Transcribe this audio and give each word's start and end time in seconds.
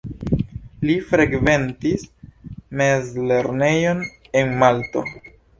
Li 0.89 0.95
frekventis 1.11 2.07
mezlernejon 2.81 4.05
en 4.43 4.55
Malto. 4.65 5.09